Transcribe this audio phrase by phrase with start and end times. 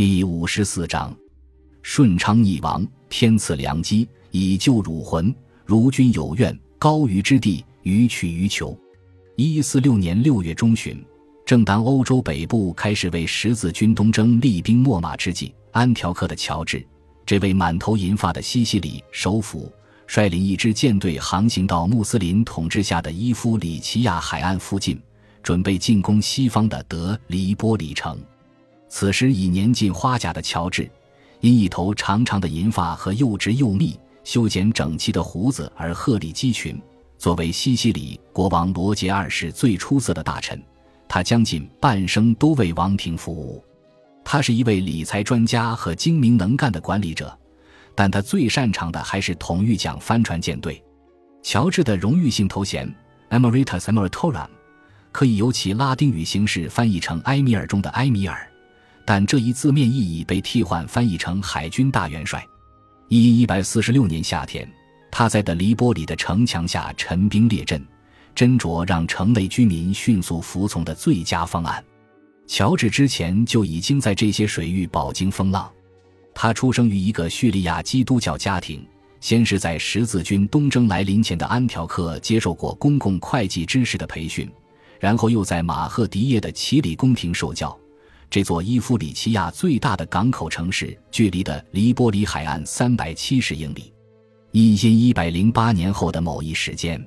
[0.00, 1.14] 第五十四章：
[1.82, 5.30] 顺昌逆王，天赐良机，以救汝魂。
[5.66, 8.74] 如君有愿，高于之地，予取于求。
[9.36, 11.04] 一四六年六月中旬，
[11.44, 16.82] 正当欧洲北部开始为十字军东征厉兵秣马之际，安条克的乔治，
[17.26, 19.70] 这位满头银发的西西里首府，
[20.06, 24.98] 率领一支舰队航行到穆斯林统治下的伊夫里奇亚海岸附近，
[25.42, 28.18] 准备进攻西方的德黎波里城。
[28.90, 30.90] 此时已年近花甲的乔治，
[31.40, 36.78] 因一头长长的银发和又直又密、修剪整齐的胡子而鹤立鸡群。
[37.16, 40.60] 作为西西里国王罗杰二世最出色的大臣，
[41.06, 43.64] 他将近半生都为王庭服务。
[44.24, 47.38] 他是一位理财专家和精明能干的管理者，
[47.94, 50.82] 但他最擅长的还是统御桨帆船舰队。
[51.42, 52.92] 乔治的荣誉性头衔
[53.30, 54.48] Emeritus Emeritorum
[55.12, 58.49] 可以由其拉丁语形式翻译成埃米尔中的埃米尔。
[59.04, 62.44] 但这一字面意义被替换翻译成海军大元帅。
[63.08, 64.70] 一一百四十六年夏天，
[65.10, 67.84] 他在的黎波里的城墙下陈兵列阵，
[68.36, 71.84] 斟酌让城内居民迅速服从的最佳方案。
[72.46, 75.70] 乔治之前就已经在这些水域饱经风浪。
[76.32, 78.86] 他出生于一个叙利亚基督教家庭，
[79.20, 84.48] 先是在十字军东征来临前的安条克接受过公共会计知识的培训，
[85.00, 87.76] 然后又在马赫迪耶的奇里宫廷受教。
[88.30, 93.92] 这座伊夫里奇亚最大的港口城市，距离的黎波里海岸三百七十英里。
[94.52, 97.04] 一千一百零八年后的某一时间，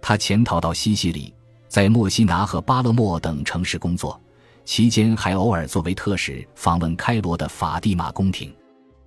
[0.00, 1.34] 他潜逃到西西里，
[1.66, 4.20] 在墨西拿和巴勒莫等城市工作，
[4.64, 8.54] 期间还偶尔作为特使访问开罗的法蒂玛宫廷。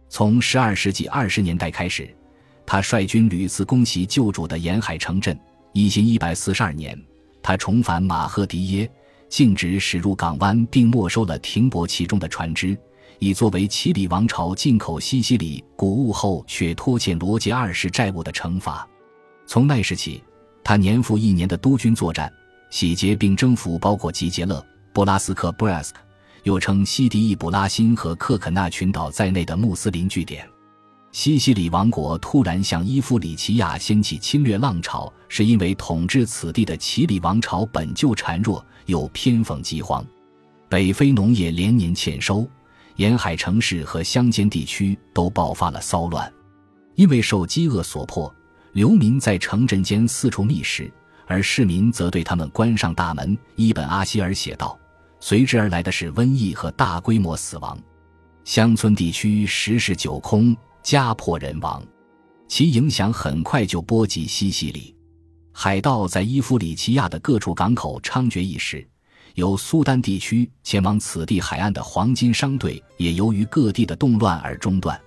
[0.10, 2.14] 从十二世纪二十年代开始，
[2.66, 5.40] 他率军屡次攻袭旧主的沿海城镇。
[5.72, 7.02] 一千一百四十二年，
[7.42, 8.92] 他重返马赫迪耶。
[9.30, 12.78] 径直驶入港湾，并没收了停泊其中的船只，
[13.20, 18.88] 以作为奇里王朝进口西西里谷物后却拖欠罗杰二世债务的惩罚。
[19.46, 20.24] 从那时起，
[20.64, 22.32] 他年复一年的督军作战，
[22.70, 25.92] 洗劫并征服包括吉杰勒、布拉斯克 （Brask），
[26.44, 30.48] 又称西迪伊卜拉欣和克肯纳群岛在内的穆斯林据点。
[31.16, 40.06] 西西里王国突然向伊夫里奇亚掀起侵略浪潮，是因为统治此地的齐里王朝本就孱弱，又偏逢饥荒，
[40.68, 42.46] 北非农业连年欠收，
[42.98, 46.30] 沿海城市和乡间地区都爆发了骚乱。
[46.96, 48.30] 因为受饥饿所迫，
[48.74, 50.92] 流民在城镇间四处觅食，
[51.28, 53.38] 而市民则对他们关上大门。
[53.56, 54.78] 伊本阿希尔写道
[55.22, 57.80] ：“随之而来的是瘟疫和大规模死亡，
[58.44, 60.54] 乡村地区十室九空。”
[60.86, 61.84] 家破人亡，
[62.48, 64.96] 其影响很快就波及西西里。
[65.52, 68.88] 海盗在伊夫里奇亚的各处港口猖獗一时，
[69.34, 75.00] 由苏丹地区前往此地海岸的黄金商队也由于各地的动乱而中断。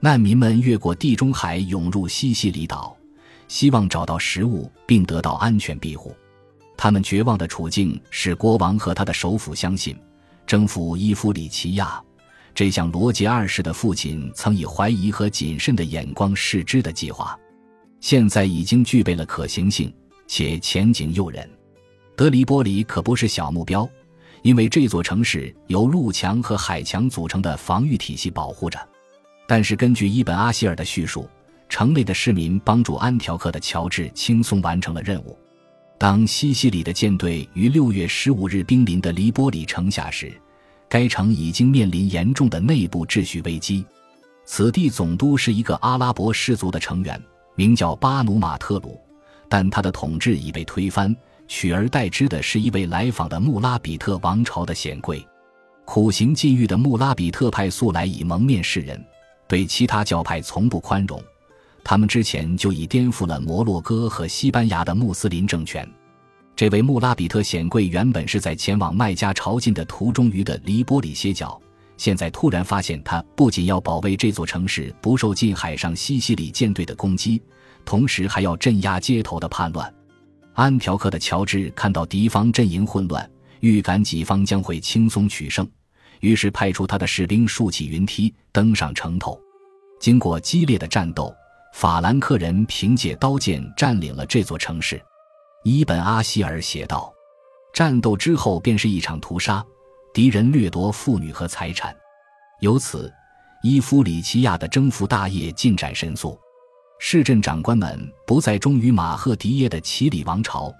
[0.00, 2.96] 难民们越过地中海涌入西西里岛，
[3.46, 6.12] 希望找到食物并得到安全庇护。
[6.76, 9.96] 他们绝望的处境使国王和他的首府相信，
[10.48, 12.02] 征服伊夫里奇亚。
[12.54, 17.38] 这项罗杰二世的父亲曾以怀疑和谨慎的眼光视之的计划，
[18.00, 19.92] 现在已经具备了可行性，
[20.26, 21.48] 且前景诱人。
[22.14, 23.88] 德黎波里可不是小目标，
[24.42, 28.78] 因为这座城市由陆墙和海墙组成的防御体系保护着。
[29.48, 31.28] 但是，根据伊本阿希尔的叙述，
[31.68, 35.38] 城内的市民帮助安条克的乔治轻松完成了任务。
[35.98, 40.32] 当西西里的舰队于六月十五日兵临的黎波里城下时，
[40.92, 43.82] 该城已经面临严重的内部秩序危机。
[44.44, 47.18] 此地总督是一个阿拉伯氏族的成员，
[47.54, 49.00] 名叫巴努马特鲁，
[49.48, 51.16] 但他的统治已被推翻，
[51.48, 55.26] 取而代之的是一位来访的穆拉比特王朝的显贵。
[55.86, 59.02] 苦行禁欲的穆拉比特派素来以蒙面示人，
[59.48, 61.18] 对其他教派从不宽容。
[61.82, 65.90] 他们之前就已颠覆了摩洛哥和西班牙的穆斯林政权。
[66.54, 71.60] 这位穆拉比特显贵原本是在前往麦加朝觐的途中于的黎波里歇脚，
[71.96, 77.42] 现在突然发现他不仅要保卫这座城市不受近海上西西里舰队的攻击，
[77.84, 79.92] 同时还要镇压街头的叛乱。
[80.54, 83.28] 安条克的乔治看到敌方阵营混乱，
[83.60, 85.66] 预感己方将会轻松取胜，
[86.20, 89.40] 于是派出他的士兵竖起云梯登上城头。
[89.98, 91.34] 经过激烈的战斗，
[91.72, 95.02] 法兰克人凭借刀剑占领了这座城市。
[95.64, 97.12] 伊本阿希尔写道
[97.72, 99.64] ：“战斗之后便是一场屠杀，
[100.12, 101.96] 敌人掠夺妇女和财产，
[102.58, 103.12] 由此，
[103.62, 106.36] 伊夫里奇亚的征服大业进展神速。
[106.98, 110.74] 市镇长官们不再忠于马赫迪耶的奇里王朝，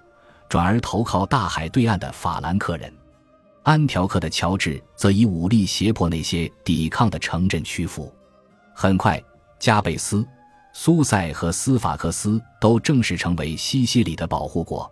[0.49, 2.93] 转而投靠大海对岸的法兰克人。
[3.63, 8.13] 安条克的乔治则以武力胁迫那些抵抗的城镇屈服。
[8.75, 9.21] 很快，
[9.59, 10.27] 加贝斯、
[10.75, 14.91] 苏塞和斯法克斯都正式成为西西里的保护国。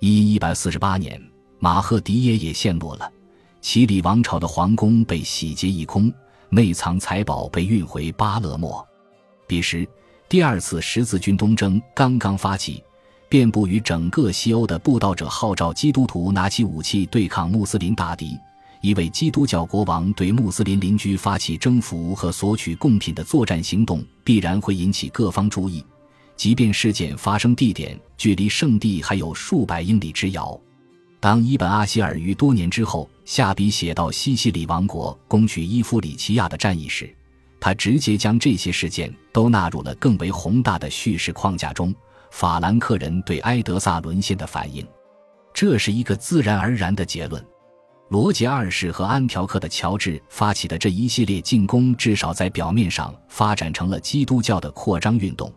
[0.00, 1.20] 一一百四十八年，
[1.60, 3.10] 马赫迪耶也陷落了，
[3.60, 6.12] 齐里王朝的皇宫被洗劫一空，
[6.48, 8.84] 内藏财宝被运回巴勒莫。
[9.46, 9.88] 彼时，
[10.28, 12.82] 第二次十字军东征刚刚发起。
[13.28, 18.36] 遍布于整个西欧的布道者号召基督徒拿起武器对抗穆斯林大敌。
[18.82, 25.84] 一位基督教国王对穆斯林邻居发起征服和索取贡品的作战行动，必然会引起各方注意，
[26.36, 30.60] 即便事件发生地点距离圣地还有数百英里之遥。
[31.20, 37.08] 当伊本阿希尔于多年之后下笔写到西西里王国攻取伊夫里奇亚的战役时，
[37.60, 41.94] 他直接将这些事件都纳入了更为宏大的叙事框架中。
[42.32, 44.84] 法兰克人对埃德萨沦陷的反应，
[45.54, 47.40] 这是一个自然而然的结论。
[48.12, 55.50] 罗杰二世和安条克的乔治发起的这一系列进攻，至少在表面上发展成了基督教的扩张运动，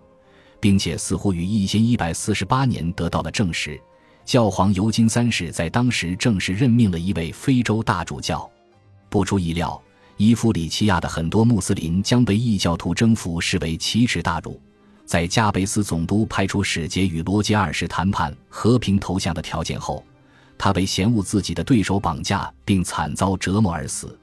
[0.61, 3.77] 并且似乎于一千一百四十八年得到了证实。
[4.23, 8.49] 教皇尤金三世在当时正式任命了一位非洲大主教。
[9.09, 9.77] 不出意料，
[10.15, 14.57] 伊夫里奇亚的很多穆斯林将被异教徒征服视为奇耻大辱。
[15.05, 20.01] 在加贝斯总督派出使节与罗杰二世谈判和平投降的条件后，
[20.57, 24.17] 他被嫌恶自己的对手绑架并惨遭折磨而死，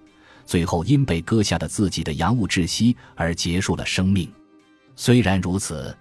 [0.45, 4.31] 最后因被割下的自己的阳物窒息而结束了生命。
[4.97, 5.97] 虽然如此，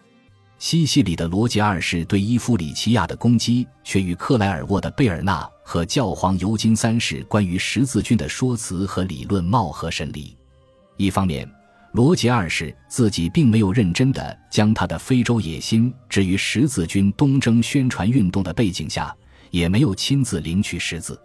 [0.57, 10.37] 西西里的罗杰二世对伊夫里奇亚的攻击却与克莱尔沃的贝尔纳和教皇尤金三世关于十字军的说辞和理论貌合神离。
[10.97, 11.49] 一方面，
[11.93, 19.15] 罗杰二世自己并没有认真地将他的非洲野心置于十字军东征宣传运动的背景下，
[19.51, 21.19] 也没有亲自领取十字。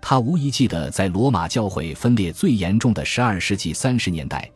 [0.00, 4.50] 他无疑记得，在罗马教会分裂最严重的十二世纪三十年代，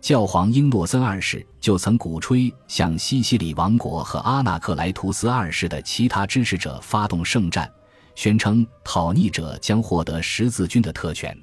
[0.00, 7.70] 教皇英诺森二世就曾鼓吹向西西里王国和阿纳克莱图斯二世的其他支持者发动圣战，
[8.14, 11.36] 宣称讨逆者将获得十字军的特权。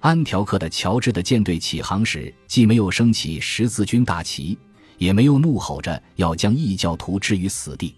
[0.00, 4.58] 安条克的乔治的舰队起航时，既没有升起十字军大旗，
[4.98, 7.94] 也没有怒吼着要将异教徒置于死地。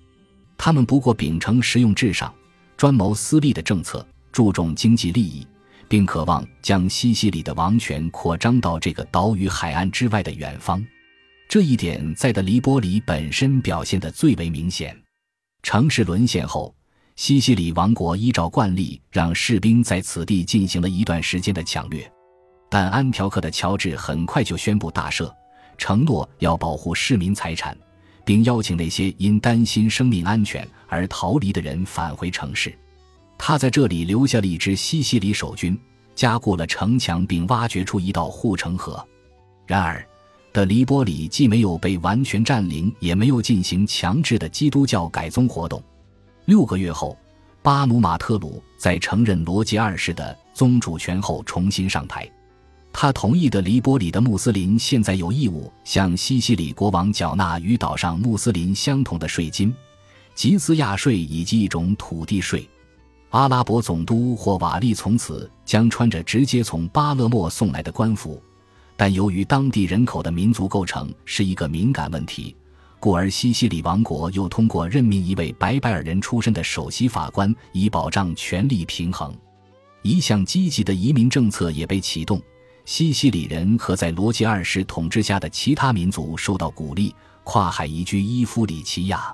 [0.56, 2.32] 他们不过秉承实用至上、
[2.78, 5.44] 专谋私利的政策，注重经济利益，
[5.88, 10.82] 并渴望将西西里的王权扩张到这个岛屿海岸之外的远方。
[11.48, 14.96] 这一点在德黎波里本身表现得最为明显。
[15.62, 16.74] 城市沦陷后。
[17.16, 22.08] 西西里王国依照惯例，让士兵在此地进行了一段时间的抢掠，
[22.70, 25.28] 但安条克的乔治很快就宣布大赦，
[25.76, 27.76] 承诺要保护市民财产，
[28.28, 32.70] 并邀请那些因担心生命安全而逃离的人返回城市。
[33.38, 35.74] 他在这里留下了一支西西里守军，
[36.14, 39.02] 加固了城墙，并挖掘出一道护城河。
[39.66, 40.06] 然而，
[40.52, 45.82] 的黎波里既没有被完全占领，也没有进行强制的基督教改宗活动。
[46.44, 47.16] 六个月后，
[47.62, 52.30] 巴努马特鲁在承认罗杰二世的宗主权后重新上台。
[52.92, 59.72] 他同意的黎波里的穆斯林现在有义务向西西里国王缴纳与岛上穆斯林相同的税金、
[60.34, 62.68] 吉兹亚税以及一种土地税。
[63.30, 68.42] 阿拉伯总督或瓦利从此将穿着直接从巴勒莫送来的官服，
[68.96, 72.56] 但由于当地人口的民族构成是一个敏感问题。
[72.98, 79.32] 故而，西西里王国又通过任命一位白拜尔人出身的首席法官，以保障权力平衡。
[80.02, 82.42] 一项积极的移民政策也被启动，
[82.88, 87.14] 西西里人和在罗杰二世统治下的其他民族受到鼓励，
[87.44, 89.30] 跨海移居伊夫里奇亚。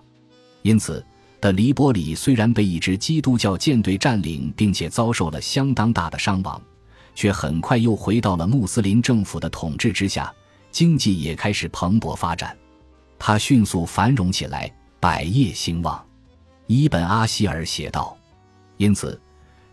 [0.62, 1.06] 因此，
[1.40, 6.60] 的黎波里虽然被一支基督教舰队占领，并且遭受了相当大的伤亡，
[7.14, 10.34] 却很快又回到了穆斯林政府的统治之下，
[10.72, 12.58] 经济也开始蓬勃发展。
[13.20, 14.68] 他迅速繁荣起来，
[14.98, 16.04] 百业兴旺。
[16.66, 18.18] 伊本阿希尔写道
[18.78, 19.18] ：“因此，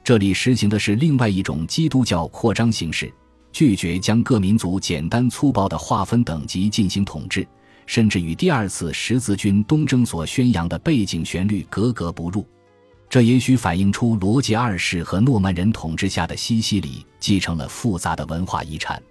[0.04, 3.12] 这里实行的是另外一种基督教扩张形式，
[3.52, 7.48] 拒绝将各民族简单粗暴的划分等级进行统治，
[7.86, 12.46] 甚至与第二次十字军东征所宣扬的背景旋律格格不入。
[13.10, 19.02] 这也许反映出罗杰二世和诺曼人统治下的西西里继承了复杂的文化遗产。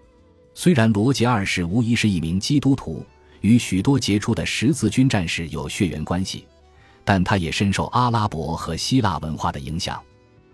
[0.54, 3.04] 虽然罗杰二世无疑是一名基督徒。”
[3.42, 6.44] 与许多杰出的十字军战士有血缘关系，
[7.06, 9.99] 但他也深受阿拉伯和希腊文化的影响。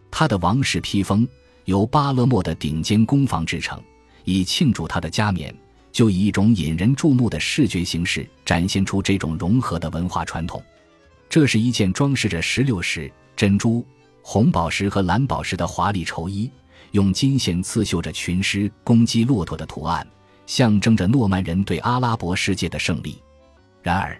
[0.08, 1.26] 他的王室披风
[1.66, 3.80] 由巴勒莫的顶尖工坊制成，
[4.24, 5.54] 以庆祝他的加冕，
[5.92, 10.62] 就以一种引人注目的视觉形式展现出这种融合的文化传统。
[11.28, 13.84] 这是一件装饰着石榴石、珍珠、
[14.22, 16.50] 红宝石和蓝宝石的华丽绸衣，
[16.92, 20.06] 用金线刺绣着群狮攻击骆驼的图案，
[20.46, 23.20] 象征着诺曼人对阿拉伯世界的胜利。
[23.82, 24.16] 然而，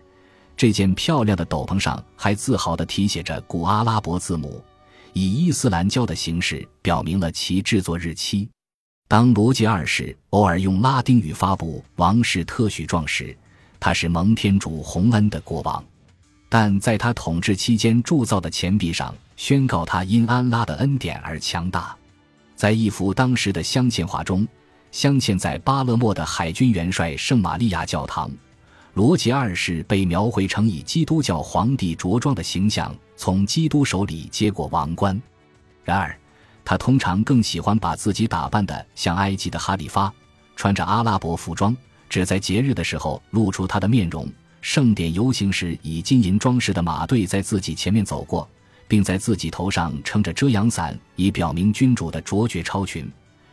[0.57, 4.61] 这件漂亮的斗篷上还自豪地题写着古阿拉伯字母，
[5.19, 8.47] 以伊斯兰教的形式表明了其制作日期。
[9.09, 13.35] 当罗杰二世偶尔用拉丁语发布王室特许状时，
[13.81, 15.83] 他是蒙天主洪恩的国王；
[16.51, 21.97] 但在他统治期间铸造的钱币上，宣告他因安拉的恩典而强大。
[22.55, 24.47] 在一幅当时的镶嵌画中，
[24.91, 28.31] 镶嵌在巴勒莫的海军元帅圣玛利亚教堂，
[28.93, 35.21] 罗杰二世被描绘成以基督教皇帝着装的形象，从基督手里接过王冠。
[35.83, 36.17] 然而，
[36.65, 40.13] 他通常更喜欢把自己打扮的像埃及的哈里发，
[40.55, 41.77] 穿着阿拉伯服装，
[42.09, 44.31] 只在节日的时候露出他的面容。
[44.61, 48.49] 盛典游行时，以金银装饰的马队在自己前面走过，
[48.89, 53.09] 并在自己头上撑着遮阳伞，以表明君主的卓绝超群。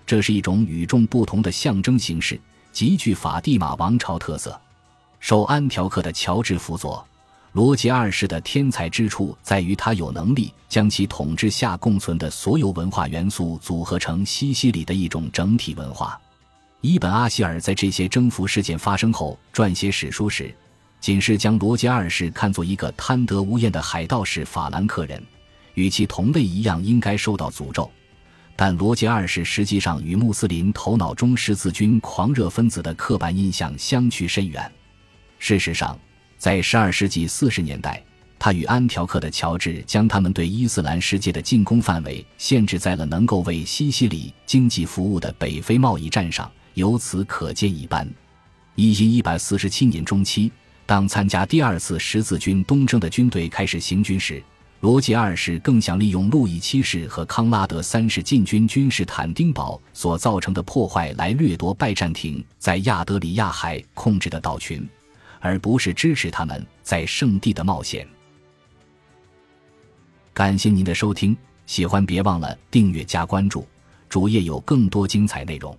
[0.07, 2.39] 这是一种与众不同的象征形式，
[2.71, 4.59] 极具法蒂玛王朝特色。
[5.19, 7.07] 受安条克的乔治辅佐。
[7.53, 16.19] 罗杰二世的天才之处在于，他有能力将其统治下共存的所有文化元素组合成西西里的一种整体文化。
[16.81, 20.51] 伊本·阿希尔在这些征服事件发生后撰写史书时，
[20.99, 25.21] 仅是将罗杰二世看作一个贪得无厌的海盗式法兰克人，
[25.75, 27.87] 与其同类一样应该受到诅咒。
[28.55, 34.71] 但罗杰二世实际上与穆斯林头脑中十字军狂热分子的刻板印象相去甚远。
[35.37, 35.95] 事实上。
[36.43, 38.03] 在十二世纪四十年代，
[38.37, 48.05] 他与安条克的乔治将他们对伊斯兰世界的进攻范围限制在了能够为西西里经济服务的北非贸易站上，由此可见一斑。
[48.75, 50.51] 一一百四十七年中期，
[50.85, 54.43] 当参加第二次十字军东征的军队开始行军时，
[54.81, 64.85] 罗杰二世更想利用路易七世和康拉德三世进军君士坦丁堡所造成的破坏来掠夺拜占庭在亚德里亚海控制的岛群。
[65.43, 68.07] 而不是支持他们在圣地的冒险。
[70.33, 71.35] 感谢您的收听，
[71.65, 73.67] 喜欢别忘了订阅加关注，
[74.07, 75.77] 主页有更多精彩内容。